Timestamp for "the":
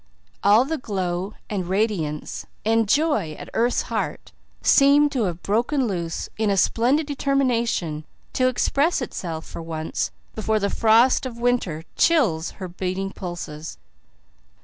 0.65-0.79, 10.57-10.71